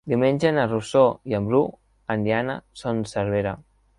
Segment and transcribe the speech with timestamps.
[0.11, 1.03] Diumenge na Rosó
[1.33, 1.59] i en Bru
[2.15, 3.55] aniran a Son Servera.